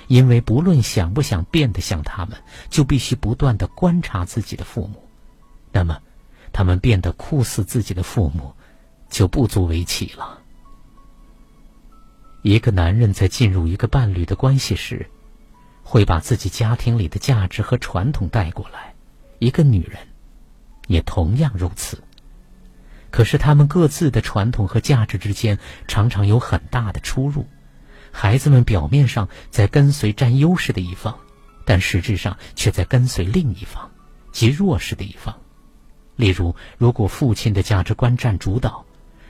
[0.07, 2.38] 因为不论想不想变得像他们，
[2.69, 5.01] 就必须不断的观察自己的父母。
[5.71, 5.97] 那么，
[6.51, 8.53] 他们变得酷似自己的父母，
[9.09, 10.38] 就不足为奇了。
[12.41, 15.09] 一个男人在进入一个伴侣的关系时，
[15.93, 18.95] 会把自己家庭里的价值和传统带过来；
[19.37, 19.99] 一个女人，
[20.87, 22.01] 也同样如此。
[23.11, 27.45] 可是，他们各自的传统和价值之间常常有很大的出入。
[28.11, 31.15] 孩子们表面上在跟随占优势的一方，
[31.63, 33.91] 但实质上却在跟随另一方，
[34.31, 35.37] 即弱势的一方。
[36.15, 38.83] 例如，如果父亲的价值观占主导，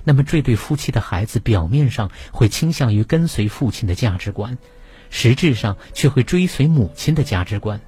[0.05, 4.57] 那么这对夫妻的孩子表面上会倾向于跟随父亲的价值观，
[5.15, 7.79] 实质上却会追随母亲的价值观。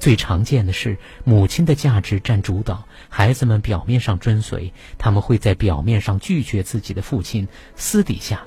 [0.00, 7.46] 最常见的是，母亲的价值占主导，孩子们表面上追随，他们会在表面上拒绝自己的父亲，
[7.76, 8.42] 私底下，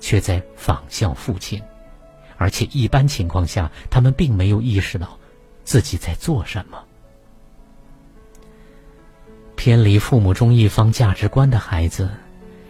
[0.00, 1.60] 却在仿效父亲，
[2.36, 5.18] 而且一般情况下，他们并没有意识到
[5.64, 6.78] 自己在做什么。
[9.56, 12.08] 偏离父母中一方价值观的孩子，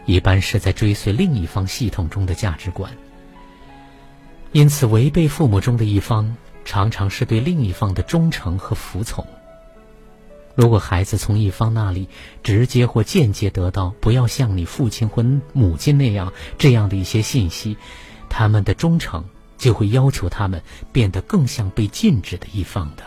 [0.07, 2.91] 一般是在追随另一方系统中的价值观，
[4.57, 6.35] 因此违背父母中的一方。
[6.65, 9.25] 常常是对另一方的忠诚和服从。
[10.55, 12.09] 如果孩子从一方那里
[12.43, 17.77] 直接或间接得到“不要像你父亲或母亲那样”这样的一些信息，
[18.31, 19.23] 他们的忠诚
[19.59, 23.05] 就会要求他们变得更像被禁止的一方的。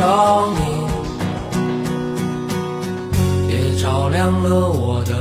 [0.00, 0.64] 亮我生命，
[3.48, 5.19] 也照亮了我的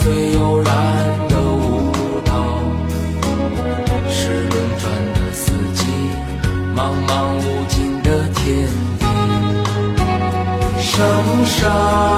[0.00, 0.74] 最悠然
[1.28, 1.92] 的舞
[2.24, 2.32] 蹈，
[4.08, 5.84] 是轮转的四季，
[6.74, 8.66] 茫茫无尽的天
[8.98, 9.04] 地，
[10.80, 10.96] 生
[11.44, 12.17] 生。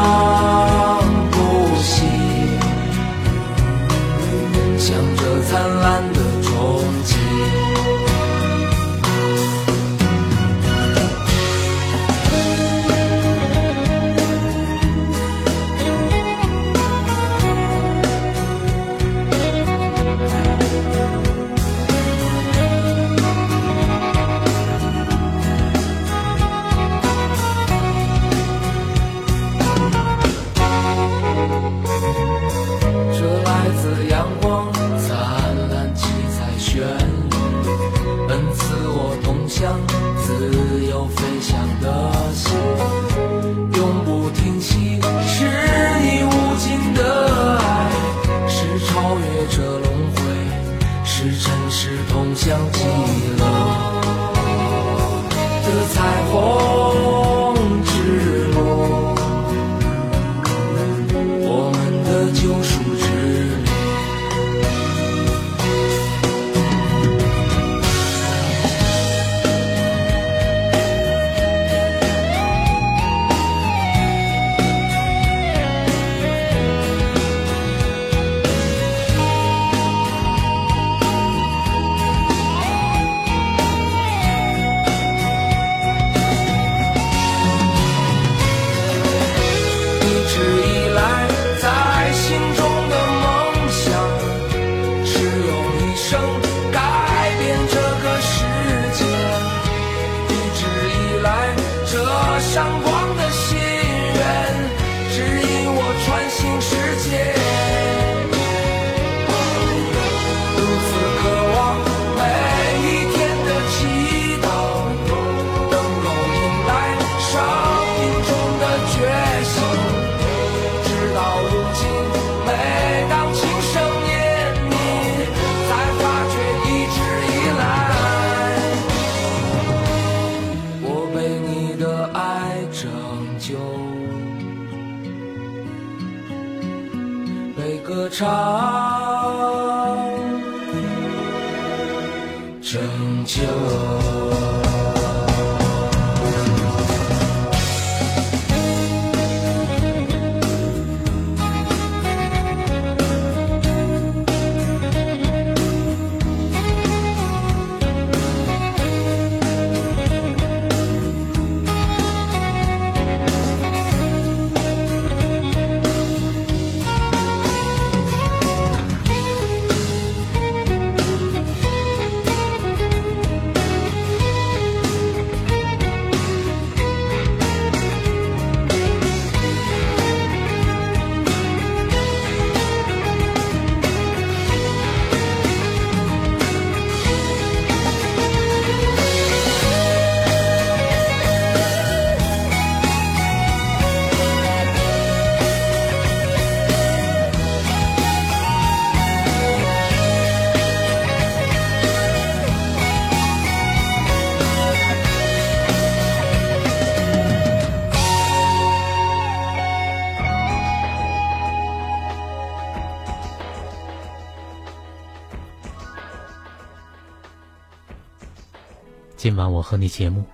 [219.50, 220.24] 我和你节目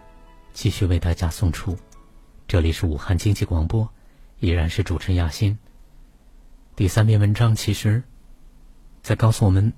[0.52, 1.76] 继续为大家送出，
[2.46, 3.88] 这里是武汉经济广播，
[4.40, 5.56] 依然是主持人亚欣。
[6.74, 8.02] 第三篇文章其实，
[9.02, 9.72] 在告诉我们，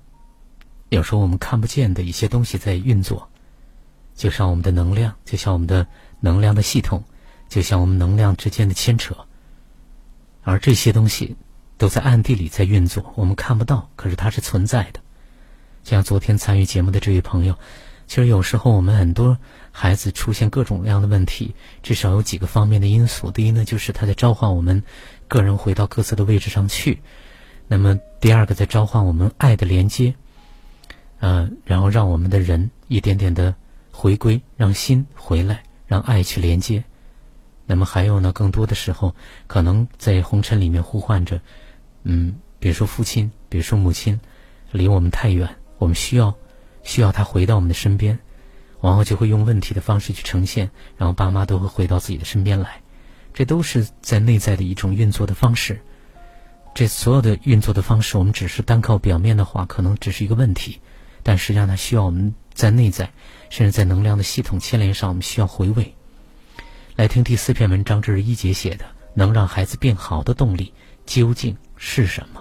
[0.89, 3.28] 有时候我们看不见的一些东西在运作，
[4.14, 5.86] 就像我们的能量，就像我们的
[6.20, 7.03] 能量的系统，
[7.49, 9.16] 就像我们能量之间的牵扯，
[10.43, 11.36] 而这些东西
[11.76, 15.01] 都在暗地里在运作，我们看不到，可是它是存在的。
[15.84, 17.57] 像昨天参与节目的这位朋友。
[18.09, 19.36] 其实有时候我们很多
[19.70, 23.30] 孩子出现各种各样的问题，至少有几个方面的因素。
[23.30, 24.82] 第一呢，就是他在召唤我们
[25.28, 26.96] 个人回到各自的位置上去；
[27.68, 30.14] 那么第二个，在召唤我们爱的连接，
[31.20, 33.54] 呃，然后让我们的人一点点的
[33.92, 36.82] 回归，让心回来，让爱去连接。
[37.66, 39.14] 那么还有呢，更多的时候，
[39.46, 41.38] 可能在红尘里面呼唤着，
[42.04, 44.18] 嗯，比如说父亲，比如说母亲，
[44.72, 45.46] 离我们太远，
[45.76, 46.34] 我们需要。
[46.89, 48.18] 需要他回到我们的身边，
[48.80, 52.80] 往往就会用问题的方式去呈现，然后爸妈都会回到自己的身边来，
[53.34, 55.82] 这都是在内在的一种运作的方式。
[56.74, 60.80] 这所有的运作的方式，我们只是单靠表面的话，可能只是一个问题，
[61.22, 63.12] 但实际上它需要我们在内在，
[63.51, 65.95] 甚至在能量的系统牵连上，我们需要回味。
[66.97, 70.72] 来听第四篇文章，这是一杰写的，能让孩子变好的动力
[71.05, 72.38] 究竟是什么？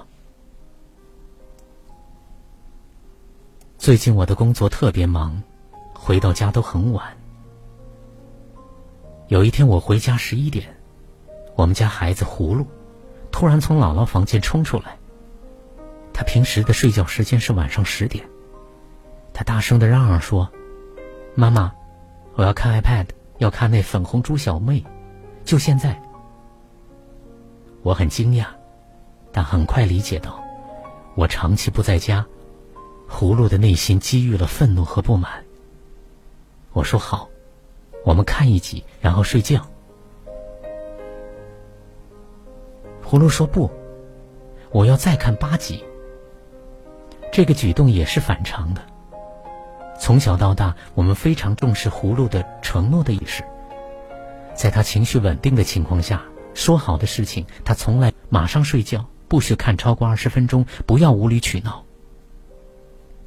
[3.87, 5.41] 最近我的工作特别忙，
[5.93, 7.07] 回到家都很晚。
[9.29, 10.75] 有一天我回家十一点，
[11.55, 12.67] 我们家孩子葫芦
[13.31, 14.97] 突然从姥姥房间冲出来。
[16.13, 18.27] 他平时的睡觉时间是晚上十点。
[19.33, 20.51] 他大声的嚷嚷说
[21.33, 21.71] ：“妈妈，
[22.35, 23.05] 我要看 iPad，
[23.37, 24.83] 要看那粉红猪小妹，
[25.45, 25.97] 就现在。”
[27.83, 28.47] 我很惊讶，
[29.31, 30.43] 但很快理解到，
[31.15, 32.25] 我长期不在家，
[33.09, 35.43] 葫芦的内心积郁了愤怒和不满。
[36.73, 37.29] 我说好，
[38.05, 39.65] 我们看一集，然后睡觉。
[43.03, 43.71] 葫芦说不，
[44.69, 45.83] 我要再看八集。
[47.31, 48.81] 这个举动也是反常的。
[49.99, 53.43] 从小到大，我们非常重视葫芦的承诺的意识。
[54.53, 56.21] 在他情绪稳定的情况下，
[56.53, 61.86] 说好的事情，他从来马上睡觉，不许看超过二十分钟，不要无理取闹。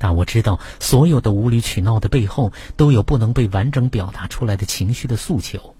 [0.03, 5.76] 但我知道，所有的无理取闹的背后，都有不能被完整表达出来的情绪的诉求。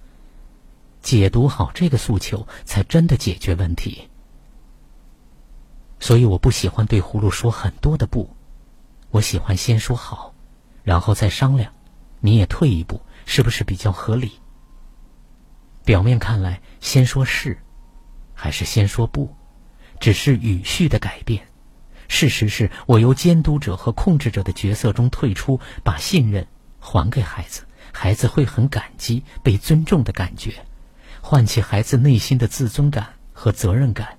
[1.01, 4.09] 解读好这个诉求，才真的解决问题。
[6.01, 8.29] 所以，我不喜欢对葫芦说很多的不，
[9.11, 10.35] 我喜欢先说好。
[10.83, 11.73] 然后再商量，
[12.21, 14.33] 你也退一步，是不是比较合理？
[15.83, 17.57] 表面看来，先说是，
[18.35, 19.35] 还是先说不，
[19.99, 21.50] 只是语序的改变。
[22.13, 26.45] 事实是我由监督者和控制者的角色中退出，把信任
[26.81, 30.53] 还给孩子，孩子会很感激被尊重的感觉，
[31.23, 34.19] 唤起孩子内心的自尊感和责任感。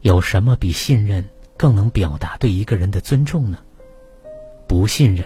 [0.00, 1.24] 有什么比信任
[1.56, 3.58] 更能表达对一个人的尊重呢？
[4.66, 5.24] 不信任，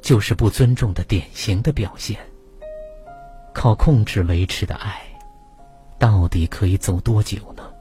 [0.00, 2.16] 就是不尊重的典型的表现。
[3.52, 5.02] 靠控制维持的爱，
[5.98, 7.73] 到底可以走多久呢？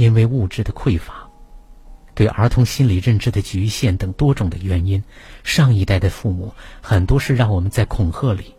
[0.00, 1.28] 因为物质的匮乏，
[2.14, 5.04] 对儿童心理认知的局限等多种的原因，
[5.44, 8.54] 上一代的父母很多是让我们在恐吓里，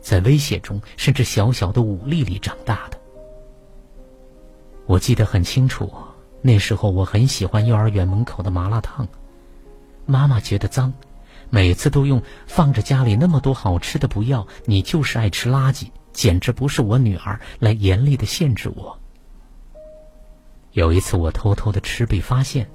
[0.00, 2.98] 在威胁中，甚至小小的武力里长大的。
[4.86, 5.92] 我记得很清楚，
[6.40, 9.06] 那时候我很喜欢幼儿园门口的麻辣烫。
[10.06, 10.90] 妈妈觉得脏，
[11.50, 18.98] 每次都用放着家里那么多好吃的不要，你就是爱吃垃圾，简直不是我女儿来严厉的限制我。
[20.72, 22.68] 有一次我偷偷的吃被发现，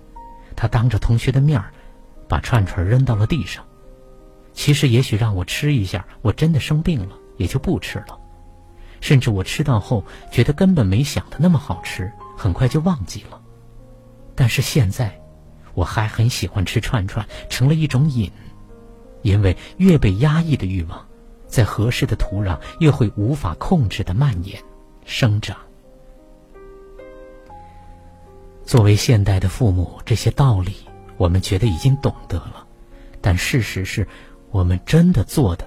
[0.55, 1.71] 他当着同学的面儿，
[2.27, 3.63] 把串串扔到了地上。
[4.53, 8.19] 其实也许让我吃一下，我真的生病了，也就不吃了。
[9.01, 13.41] 甚至我吃到后觉得根本没想的那么好吃，很快就忘记了。
[14.35, 15.19] 但是现在。
[15.73, 18.31] 我还很喜欢吃串串，成了一种瘾，
[19.21, 21.07] 因为越被压抑的欲望，
[21.45, 24.59] 在合适的土壤越会无法控制的蔓延、
[25.05, 25.55] 生长。
[28.67, 30.75] 作为现代的父母，这些道理
[31.15, 32.67] 我们觉得已经懂得了，
[33.21, 34.05] 但事实是，
[34.51, 35.65] 我们真的做的，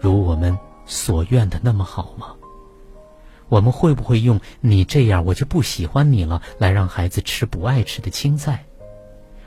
[0.00, 2.28] 如我们所愿的那么好吗？
[3.50, 8.64] 我们会不会用“你这样我就不喜欢你了”来让孩子吃不爱吃的青菜？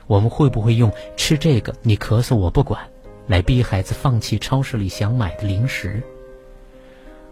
[0.06, 2.80] 我们会不会用吃这个你咳嗽我不管，
[3.26, 6.00] 来逼孩子放弃超市里想买的零食？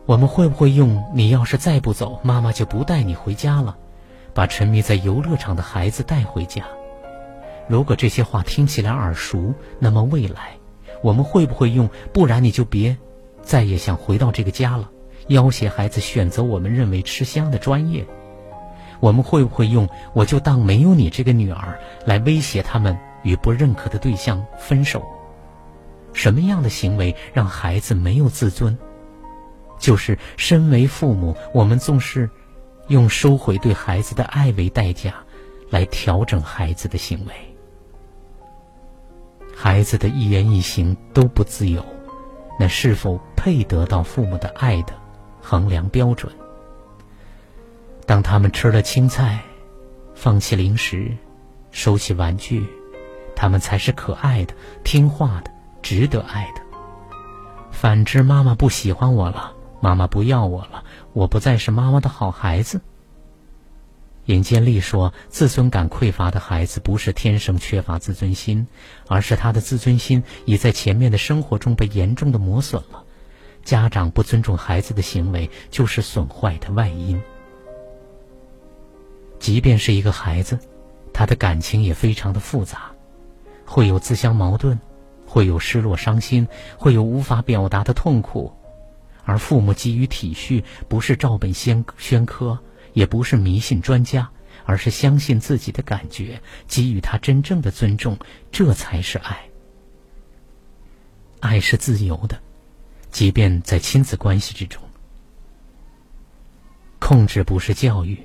[0.05, 3.79] 我们会不会用你要是再不走，妈妈就不带你回家了，
[4.35, 6.65] 把沉迷在游乐场的孩子带回家？
[7.69, 10.59] 如果这些话听起来耳熟，那么未来，
[11.03, 12.97] 我们会不会用不然你就别
[13.41, 14.91] 再也想回到这个家了，
[15.29, 18.05] 要挟孩子选择我们认为吃香的专业？
[19.01, 25.03] 我们会不会用“我就当没有你这个女儿”来威胁他们与不认可的对象分手？
[26.13, 28.77] 什么样的行为让孩子没有自尊？
[29.79, 32.31] 就是身为父母，我们总是
[32.89, 35.15] 用收回对孩子的爱为代价，
[35.71, 37.33] 来调整孩子的行为。
[39.57, 41.85] 孩子的一言一行都不自由，
[42.59, 44.93] 那是否配得到父母的爱的
[45.41, 46.31] 衡量标准？
[48.05, 49.43] 当他们吃了青菜，
[50.15, 51.11] 放弃零食，
[51.71, 52.67] 收起玩具，
[53.35, 56.61] 他们才是可爱的、听话的、值得爱的。
[57.71, 60.85] 反之，妈妈不喜欢我了，妈妈不要我了，
[61.15, 62.83] 我不再是妈妈的好孩子。
[64.27, 68.67] 尹建莉说：“自尊感匮乏的孩子不是天生缺乏自尊心，
[69.07, 73.05] 而是他的自尊心已在前面的生活中被严重的磨损了。
[73.63, 77.23] 家长不尊重孩子的行为，就是损坏的外因。”
[79.39, 80.59] 即便是一个孩子，
[81.13, 82.93] 他的感情也非常的复杂，
[83.67, 84.81] 会有自相矛盾，
[85.27, 86.49] 会有失落、伤心，
[86.79, 88.53] 会有无法表达的痛苦。
[89.25, 92.59] 而父母给予体恤，不是照本宣宣科，
[92.93, 94.31] 也不是迷信专家，
[94.65, 98.19] 而是相信自己的感觉，给予他真正的尊重，
[98.53, 99.49] 这才是爱。
[101.41, 102.41] 爱是自由的，
[103.11, 104.83] 即便在亲子关系之中，
[106.99, 108.19] 控制不是教育。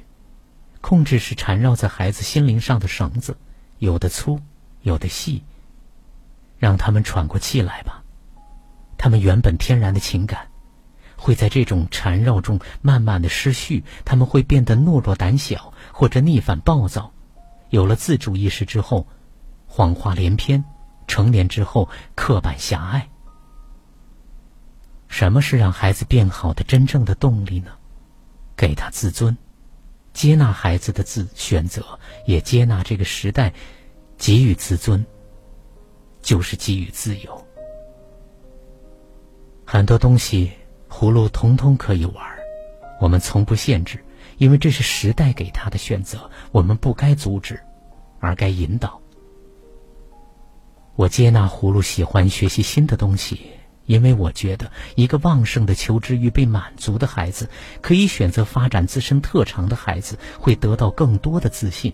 [0.82, 3.36] 控制是缠绕在孩子心灵上的绳子，
[3.80, 4.40] 有的粗，
[4.82, 5.44] 有的细。
[6.58, 8.04] 让他们喘过气来吧，
[8.98, 10.49] 他们原本天然的情感，
[11.20, 13.84] 会在这种缠绕中慢慢的失序。
[14.06, 17.12] 他们会变得懦弱胆小，或者逆反暴躁，
[17.70, 19.06] 有了自主意识之后，
[19.68, 20.64] 谎话连篇；
[21.08, 23.08] 成年之后，刻板狭隘。
[25.08, 27.72] 什么是让孩子变好的真正的动力呢？
[28.56, 29.36] 给他自尊，
[30.14, 33.54] 接纳孩子的自选择，也接纳这个时代
[34.18, 35.06] 给予自尊，
[36.22, 37.46] 就是给予自由。
[39.66, 40.52] 很多东西
[41.00, 42.26] 葫芦通通可以玩，
[43.00, 44.04] 我们从不限制。
[44.38, 47.58] 因为这是时代给他的选择，我们不该阻止，
[48.20, 49.00] 而该引导。
[50.98, 53.40] 我接纳葫芦喜欢学习新的东西，
[53.86, 61.94] 因为我觉得一个旺盛的求知欲被满足的孩子，可以选择发展自身特长的孩子，会得到更多的自信。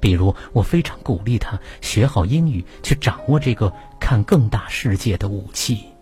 [0.00, 5.93] 比如，我非常鼓励他学好英语，去掌握这个看更大世界的武器。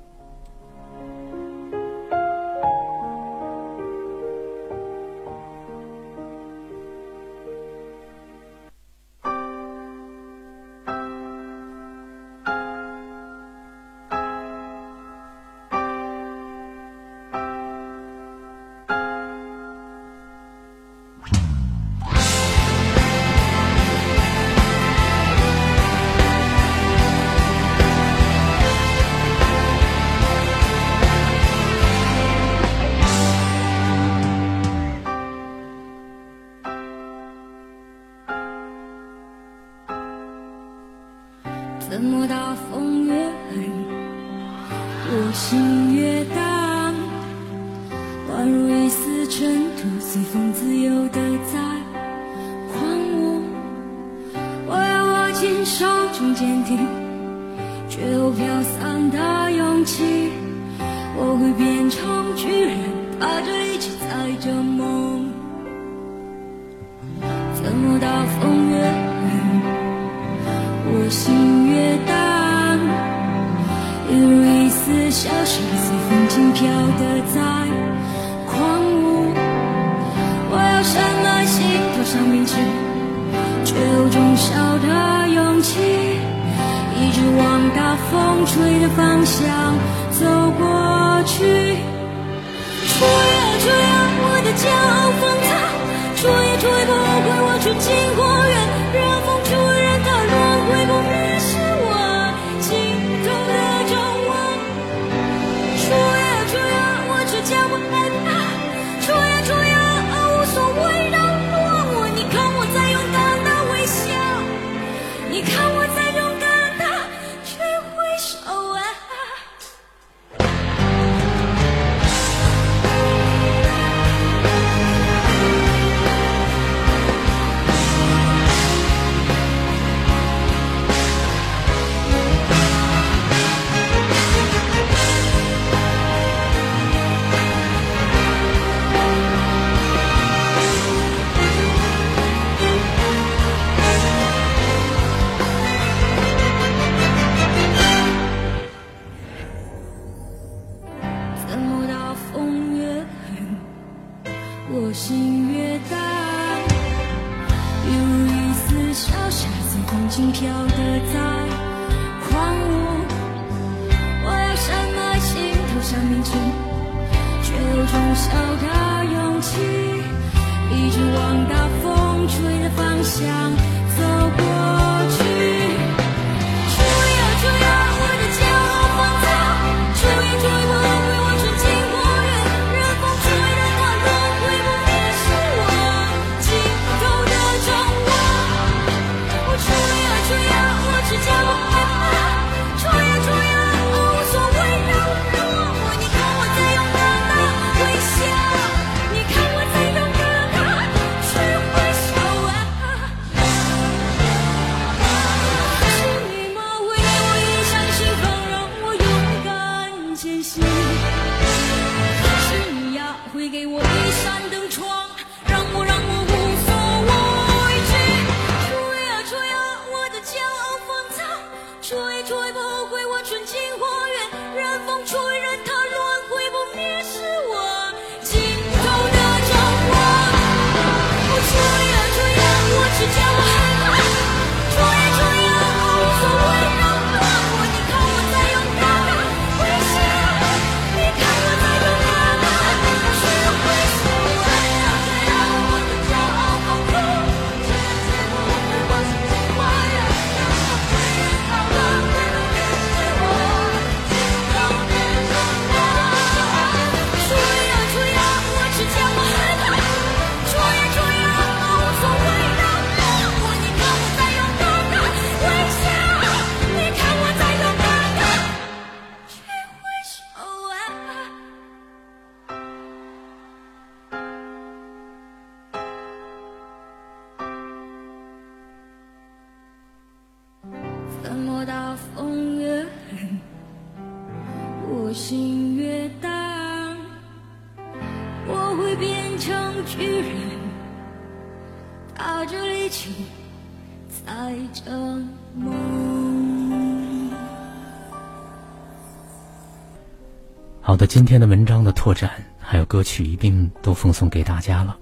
[301.12, 304.96] 今天的文章的拓展还有歌曲一并都奉送给大家了。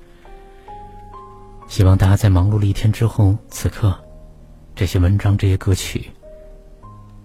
[1.69, 3.97] 希望大家在忙碌了一天之后，此刻
[4.75, 6.11] 这些文章、这些歌曲，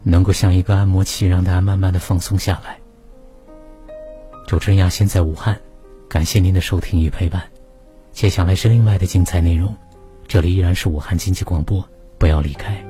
[0.04, 2.78] 能够像一个按摩器，让大家慢慢的放松下来。
[4.46, 5.60] 主持人亚欣在武汉，
[6.08, 7.42] 感谢您的收听与陪伴。
[8.12, 9.76] 接下来是另外的精彩内容，
[10.28, 11.84] 这里依然是武汉经济广播，
[12.20, 12.86] 不要离开。